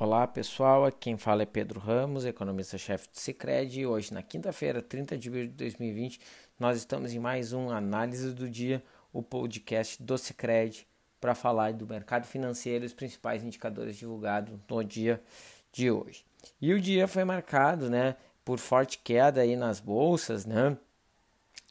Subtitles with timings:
[0.00, 3.80] Olá pessoal, aqui quem fala é Pedro Ramos, economista-chefe do Cicred.
[3.80, 6.18] E hoje, na quinta-feira, 30 de abril de 2020,
[6.58, 8.82] nós estamos em mais um Análise do Dia,
[9.12, 10.88] o podcast do Cicred,
[11.20, 15.22] para falar do mercado financeiro e os principais indicadores divulgados no dia
[15.70, 16.24] de hoje.
[16.62, 20.78] E o dia foi marcado né, por forte queda aí nas bolsas, né?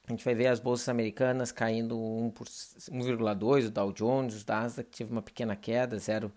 [0.07, 5.11] A gente vai ver as bolsas americanas caindo 1,2%, o Dow Jones, o Nasdaq teve
[5.11, 6.31] uma pequena queda, 0,5%.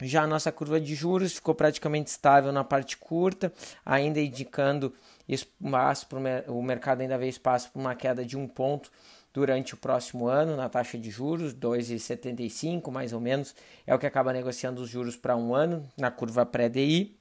[0.00, 3.52] Já a nossa curva de juros ficou praticamente estável na parte curta,
[3.84, 4.92] ainda indicando
[5.28, 8.90] espaço pro, o mercado ainda vê espaço para uma queda de um ponto
[9.32, 13.54] durante o próximo ano na taxa de juros, 2,75 mais ou menos,
[13.86, 17.16] é o que acaba negociando os juros para um ano na curva pré-DI.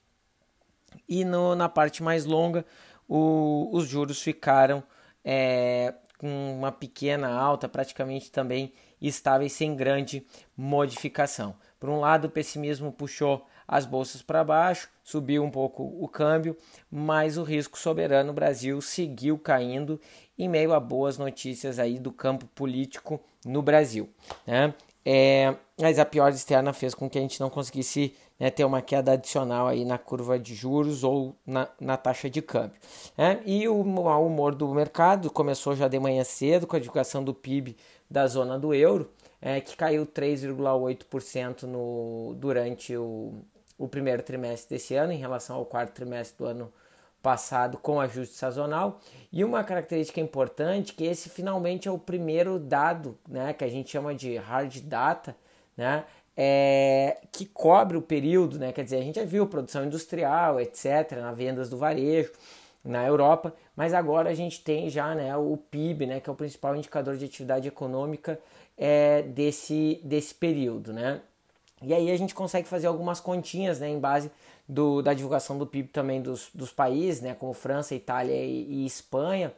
[1.09, 2.65] E no, na parte mais longa,
[3.07, 4.83] o, os juros ficaram
[5.25, 8.71] é, com uma pequena alta, praticamente também
[9.07, 11.55] estáveis sem grande modificação.
[11.79, 16.55] Por um lado, o pessimismo puxou as bolsas para baixo, subiu um pouco o câmbio,
[16.91, 19.99] mas o risco soberano Brasil seguiu caindo
[20.37, 24.09] em meio a boas notícias aí do campo político no Brasil.
[24.45, 24.73] Né?
[25.05, 28.81] É, mas a pior externa fez com que a gente não conseguisse né, ter uma
[28.81, 32.79] queda adicional aí na curva de juros ou na, na taxa de câmbio.
[33.17, 33.41] Né?
[33.45, 37.33] E o, o humor do mercado começou já de manhã cedo com a divulgação do
[37.33, 37.75] PIB
[38.13, 39.09] da zona do euro
[39.41, 43.33] é, que caiu 3,8% no, durante o,
[43.75, 46.71] o primeiro trimestre desse ano em relação ao quarto trimestre do ano
[47.23, 48.99] passado com ajuste sazonal.
[49.31, 53.89] E uma característica importante que esse finalmente é o primeiro dado, né, que a gente
[53.89, 55.35] chama de hard data,
[55.75, 56.05] né,
[56.37, 61.13] é, que cobre o período, né, quer dizer, a gente já viu produção industrial, etc,
[61.13, 62.31] na vendas do varejo
[62.83, 66.35] na Europa, mas agora a gente tem já, né, o PIB, né, que é o
[66.35, 68.39] principal indicador de atividade econômica
[68.77, 71.21] é, desse, desse período, né?
[71.81, 74.31] E aí a gente consegue fazer algumas continhas, né, em base
[74.67, 78.85] do, da divulgação do PIB também dos, dos países, né, como França, Itália e, e
[78.85, 79.53] Espanha,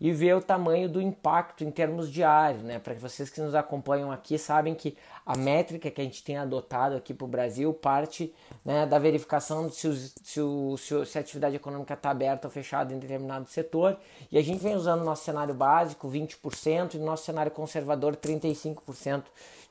[0.00, 2.78] e ver o tamanho do impacto em termos diários, né?
[2.78, 4.96] Para vocês que nos acompanham aqui sabem que
[5.26, 8.34] a métrica que a gente tem adotado aqui para o Brasil parte
[8.64, 12.94] né, da verificação de se, se, o, se, a atividade econômica está aberta ou fechada
[12.94, 13.98] em determinado setor.
[14.32, 19.24] E a gente vem usando nosso cenário básico, 20%, e nosso cenário conservador, 35%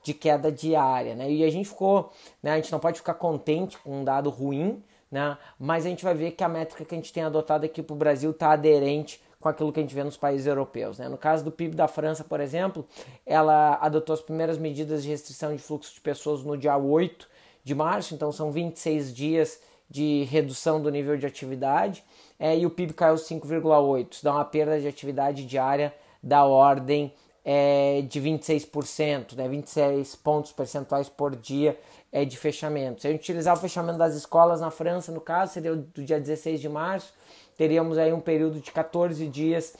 [0.03, 1.15] de queda diária.
[1.15, 1.31] Né?
[1.31, 4.83] E a gente ficou, né, a gente não pode ficar contente com um dado ruim,
[5.11, 5.37] né?
[5.57, 7.93] mas a gente vai ver que a métrica que a gente tem adotado aqui para
[7.93, 10.99] o Brasil está aderente com aquilo que a gente vê nos países europeus.
[10.99, 11.07] Né?
[11.07, 12.85] No caso do PIB da França, por exemplo,
[13.25, 17.27] ela adotou as primeiras medidas de restrição de fluxo de pessoas no dia 8
[17.63, 22.03] de março, então são 26 dias de redução do nível de atividade,
[22.37, 27.13] é, e o PIB caiu 5,8%, isso dá uma perda de atividade diária da ordem
[27.43, 31.79] é, de 26%, né, 26 pontos percentuais por dia
[32.11, 33.01] é, de fechamento.
[33.01, 36.19] Se a gente utilizar o fechamento das escolas na França, no caso, seria do dia
[36.19, 37.13] 16 de março,
[37.59, 39.75] teríamos aí um período de 14 dias,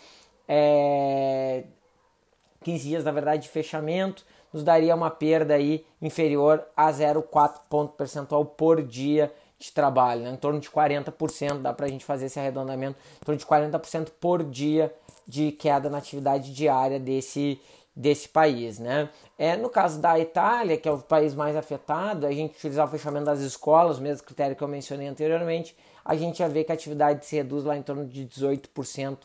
[0.46, 1.64] é,
[2.62, 7.94] 15 dias na verdade de fechamento, nos daria uma perda aí inferior a 0,4 ponto
[7.94, 10.32] percentual por dia de trabalho, né?
[10.32, 14.10] em torno de 40%, dá para a gente fazer esse arredondamento, em torno de 40%
[14.20, 14.94] por dia
[15.26, 17.62] de queda na atividade diária desse,
[18.00, 18.80] desse país.
[18.80, 19.10] Né?
[19.38, 22.90] É, no caso da Itália, que é o país mais afetado, a gente utilizar o
[22.90, 26.72] fechamento das escolas, o mesmo critério que eu mencionei anteriormente, a gente já vê que
[26.72, 29.18] a atividade se reduz lá em torno de 18%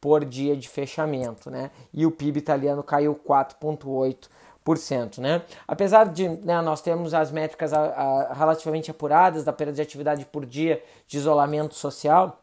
[0.00, 1.72] por dia de fechamento, né?
[1.92, 5.42] E o PIB italiano caiu 4,8%, né?
[5.66, 10.24] Apesar de né, nós termos as métricas a, a, relativamente apuradas da perda de atividade
[10.24, 12.40] por dia de isolamento social,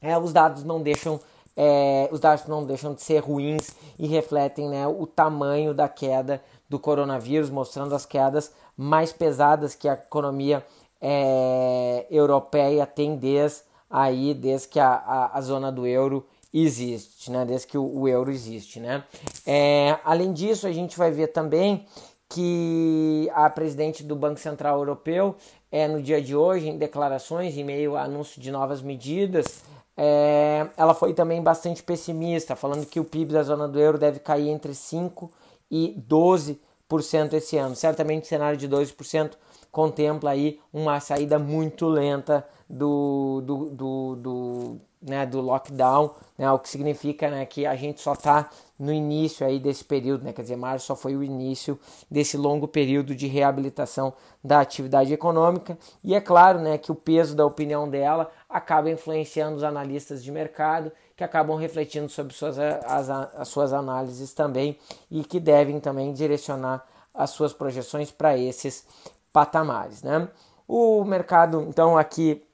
[0.00, 1.18] é, os dados não deixam
[1.60, 6.40] é, os dados não deixam de ser ruins e refletem né, o tamanho da queda
[6.68, 10.64] do coronavírus, mostrando as quedas mais pesadas que a economia
[11.00, 16.24] é, europeia tem desde aí, desde que a, a, a, zona do euro
[16.54, 17.44] existe, né?
[17.44, 19.02] Desde que o, o euro existe, né?
[19.44, 21.86] É, além disso, a gente vai ver também
[22.28, 25.34] que a presidente do Banco Central Europeu,
[25.72, 29.64] é, no dia de hoje, em declarações, em meio a anúncio de novas medidas,
[30.00, 34.20] é, ela foi também bastante pessimista, falando que o PIB da zona do euro deve
[34.20, 35.28] cair entre 5%
[35.68, 37.74] e 12% esse ano.
[37.74, 39.32] Certamente o cenário de 12%
[39.72, 46.58] contempla aí uma saída muito lenta do, do, do, do, né, do lockdown, né, o
[46.58, 50.42] que significa né, que a gente só está no início aí desse período, né, quer
[50.42, 51.78] dizer, março só foi o início
[52.10, 54.12] desse longo período de reabilitação
[54.42, 59.56] da atividade econômica e é claro né, que o peso da opinião dela acaba influenciando
[59.56, 64.78] os analistas de mercado que acabam refletindo sobre suas, as, as suas análises também
[65.10, 68.86] e que devem também direcionar as suas projeções para esses
[69.32, 70.02] patamares.
[70.02, 70.28] Né?
[70.66, 72.44] O mercado, então, aqui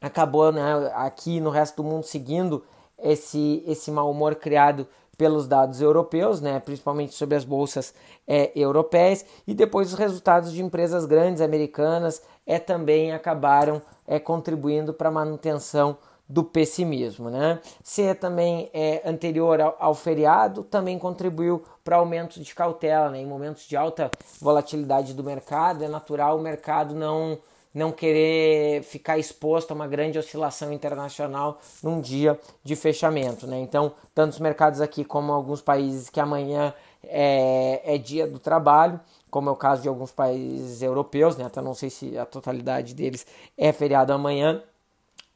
[0.00, 2.64] acabou né, aqui no resto do mundo seguindo
[2.98, 4.86] esse, esse mau humor criado
[5.16, 7.92] pelos dados europeus, né, principalmente sobre as bolsas
[8.26, 14.94] é, europeias, e depois os resultados de empresas grandes americanas é, também acabaram é, contribuindo
[14.94, 15.96] para a manutenção
[16.28, 17.30] do pessimismo.
[17.30, 17.58] Né?
[17.82, 23.10] Ser também é, anterior ao, ao, feriado também contribuiu para aumento de cautela.
[23.10, 23.20] Né?
[23.20, 24.10] Em momentos de alta
[24.40, 27.38] volatilidade do mercado, é natural o mercado não
[27.74, 33.46] não querer ficar exposto a uma grande oscilação internacional num dia de fechamento.
[33.46, 33.58] Né?
[33.60, 36.74] Então, tanto os mercados aqui como alguns países que amanhã
[37.04, 38.98] é, é dia do trabalho,
[39.30, 41.44] como é o caso de alguns países europeus, né?
[41.44, 43.26] até não sei se a totalidade deles
[43.56, 44.62] é feriado amanhã,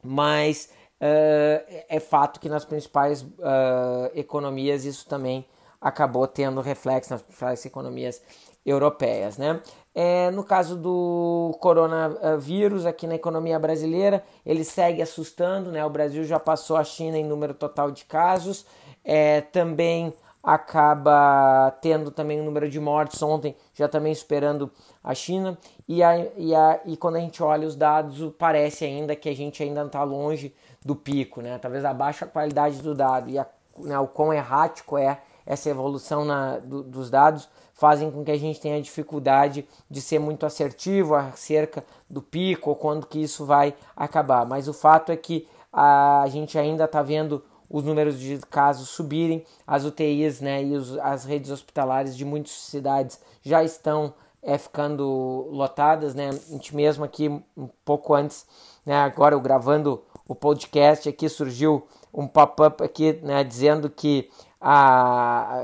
[0.03, 0.69] mas
[0.99, 5.45] uh, é fato que nas principais uh, economias isso também
[5.79, 8.21] acabou tendo reflexo nas principais economias
[8.65, 9.37] europeias.
[9.37, 9.61] Né?
[9.95, 15.85] É, no caso do coronavírus aqui na economia brasileira, ele segue assustando, né?
[15.85, 18.65] O Brasil já passou a China em número total de casos,
[19.03, 20.11] é, também
[20.41, 24.69] acaba tendo também o número de mortes ontem, já também esperando
[25.01, 25.57] a China,
[25.87, 29.35] e, a, e, a, e quando a gente olha os dados, parece ainda que a
[29.35, 31.59] gente ainda está longe do pico, né?
[31.59, 33.45] Talvez a baixa qualidade do dado e a,
[33.77, 38.37] né, o quão errático é essa evolução na, do, dos dados fazem com que a
[38.37, 43.73] gente tenha dificuldade de ser muito assertivo acerca do pico ou quando que isso vai
[43.95, 44.45] acabar.
[44.45, 49.43] Mas o fato é que a gente ainda está vendo os números de casos subirem,
[49.65, 55.47] as UTIs né, e os, as redes hospitalares de muitas cidades já estão é, ficando
[55.49, 56.13] lotadas.
[56.13, 56.29] Né?
[56.29, 58.45] A gente mesmo aqui, um pouco antes,
[58.85, 64.29] né, agora eu gravando o podcast, aqui surgiu um pop-up aqui né, dizendo que
[64.65, 65.59] a,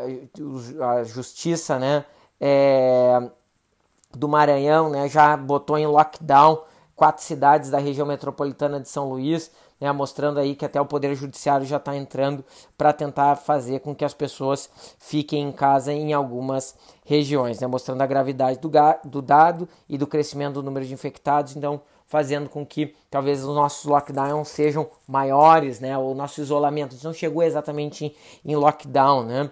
[0.81, 2.03] a justiça né,
[2.39, 3.29] é,
[4.11, 6.63] do Maranhão né, já botou em lockdown
[6.97, 9.49] quatro cidades da região metropolitana de São Luís,
[9.79, 12.43] né, mostrando aí que até o Poder Judiciário já está entrando
[12.77, 14.69] para tentar fazer com que as pessoas
[14.99, 16.75] fiquem em casa em algumas
[17.05, 18.69] regiões, né, mostrando a gravidade do,
[19.05, 21.55] do dado e do crescimento do número de infectados.
[21.55, 25.95] Então, fazendo com que talvez os nossos lockdowns sejam maiores, né?
[25.97, 28.05] O nosso isolamento não chegou exatamente
[28.43, 29.51] em, em lockdown, né?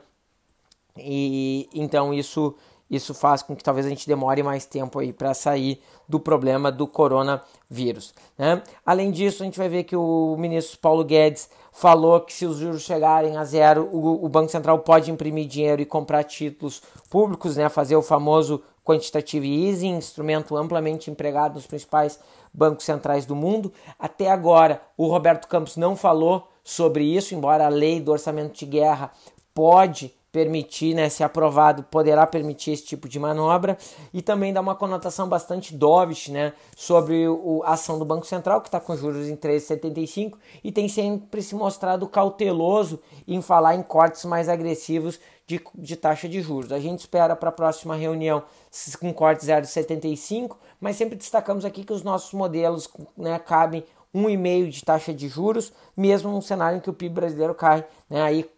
[0.98, 2.56] E então isso
[2.90, 6.72] isso faz com que talvez a gente demore mais tempo aí para sair do problema
[6.72, 8.14] do coronavírus.
[8.38, 8.64] Né?
[8.86, 12.58] Além disso, a gente vai ver que o ministro Paulo Guedes falou que se os
[12.58, 17.58] juros chegarem a zero, o, o Banco Central pode imprimir dinheiro e comprar títulos públicos,
[17.58, 17.68] né?
[17.68, 22.18] fazer o famoso quantitative easing, instrumento amplamente empregado nos principais
[22.54, 23.72] bancos centrais do mundo.
[23.98, 28.66] Até agora, o Roberto Campos não falou sobre isso, embora a lei do orçamento de
[28.66, 29.12] guerra
[29.54, 33.78] pode permitir, né, se aprovado, poderá permitir esse tipo de manobra
[34.14, 37.26] e também dá uma conotação bastante dovish, né, sobre
[37.64, 41.56] a ação do Banco Central, que está com juros em 13,75 e tem sempre se
[41.56, 46.72] mostrado cauteloso em falar em cortes mais agressivos de, de taxa de juros.
[46.72, 48.44] A gente espera para a próxima reunião
[49.00, 54.84] com corte 0,75, mas sempre destacamos aqui que os nossos modelos né, cabem 1,5 de
[54.84, 58.50] taxa de juros, mesmo num cenário em que o PIB brasileiro cai, né, aí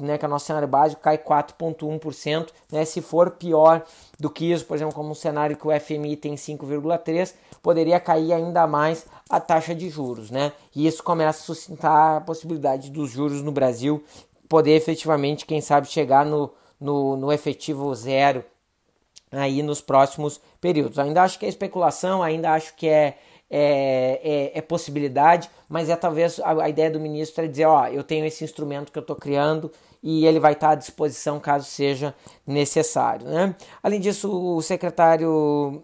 [0.00, 2.48] né, que o nosso cenário básico cai 4,1%.
[2.72, 3.84] Né, se for pior
[4.18, 8.32] do que isso, por exemplo, como um cenário que o FMI tem 5,3%, poderia cair
[8.32, 10.30] ainda mais a taxa de juros.
[10.30, 10.52] Né?
[10.74, 14.02] E isso começa a sustentar a possibilidade dos juros no Brasil
[14.48, 16.50] poder efetivamente, quem sabe, chegar no,
[16.80, 18.44] no, no efetivo zero
[19.30, 20.98] aí nos próximos períodos.
[20.98, 23.18] Ainda acho que é especulação, ainda acho que é
[23.50, 24.20] é,
[24.54, 28.04] é, é, possibilidade, mas é talvez a, a, ideia do ministro é dizer, ó, eu
[28.04, 32.14] tenho esse instrumento que eu estou criando e ele vai estar à disposição caso seja
[32.46, 33.26] necessário.
[33.26, 33.54] Né?
[33.82, 35.82] Além disso, o secretário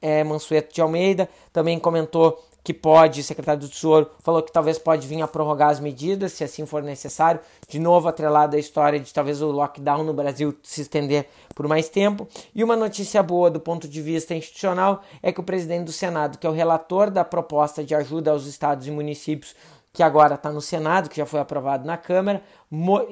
[0.00, 4.78] é, Mansueto de Almeida também comentou que pode, o secretário do Tesouro falou que talvez
[4.78, 9.00] pode vir a prorrogar as medidas, se assim for necessário, de novo atrelado à história
[9.00, 12.28] de talvez o lockdown no Brasil se estender por mais tempo.
[12.54, 16.38] E uma notícia boa do ponto de vista institucional é que o presidente do Senado,
[16.38, 19.54] que é o relator da proposta de ajuda aos estados e municípios
[19.92, 22.42] que agora está no Senado, que já foi aprovado na Câmara.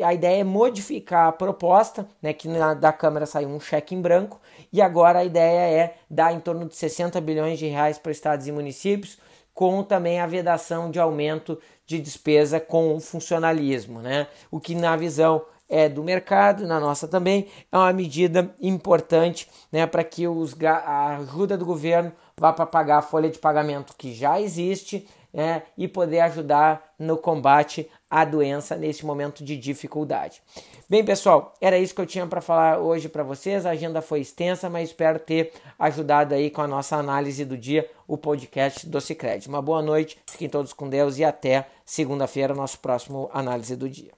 [0.03, 4.01] A ideia é modificar a proposta, né, que na, da Câmara saiu um cheque em
[4.01, 4.41] branco,
[4.73, 8.47] e agora a ideia é dar em torno de 60 bilhões de reais para estados
[8.47, 9.19] e municípios,
[9.61, 14.27] com também a vedação de aumento de despesa com o funcionalismo, né?
[14.51, 19.87] O que na visão é do mercado, na nossa também, é uma medida importante né,
[19.87, 24.15] para que os, a ajuda do governo vá para pagar a folha de pagamento que
[24.15, 30.43] já existe né, e poder ajudar no combate à doença nesse momento de dificuldade.
[30.89, 33.65] Bem, pessoal, era isso que eu tinha para falar hoje para vocês.
[33.65, 37.89] A agenda foi extensa, mas espero ter ajudado aí com a nossa análise do dia,
[38.09, 39.47] o podcast do Cicred.
[39.49, 44.11] Uma boa noite, fiquem todos com Deus e até segunda-feira, nosso próximo análise do dia.